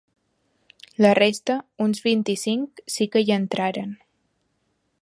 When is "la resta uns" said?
1.05-2.01